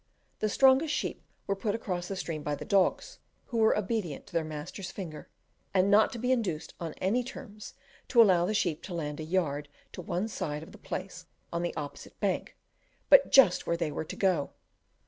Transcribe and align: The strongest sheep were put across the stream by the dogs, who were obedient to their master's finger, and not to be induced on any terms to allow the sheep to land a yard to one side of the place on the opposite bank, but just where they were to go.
The 0.39 0.49
strongest 0.49 0.95
sheep 0.95 1.21
were 1.45 1.55
put 1.55 1.75
across 1.75 2.07
the 2.07 2.15
stream 2.15 2.41
by 2.41 2.55
the 2.55 2.65
dogs, 2.65 3.19
who 3.45 3.59
were 3.59 3.77
obedient 3.77 4.25
to 4.25 4.33
their 4.33 4.43
master's 4.43 4.89
finger, 4.89 5.29
and 5.75 5.91
not 5.91 6.11
to 6.13 6.17
be 6.17 6.31
induced 6.31 6.73
on 6.79 6.93
any 6.95 7.23
terms 7.23 7.75
to 8.07 8.19
allow 8.19 8.47
the 8.47 8.55
sheep 8.55 8.81
to 8.85 8.95
land 8.95 9.19
a 9.19 9.23
yard 9.23 9.69
to 9.91 10.01
one 10.01 10.27
side 10.27 10.63
of 10.63 10.71
the 10.71 10.79
place 10.79 11.27
on 11.53 11.61
the 11.61 11.75
opposite 11.75 12.19
bank, 12.19 12.57
but 13.09 13.31
just 13.31 13.67
where 13.67 13.77
they 13.77 13.91
were 13.91 14.05
to 14.05 14.15
go. 14.15 14.49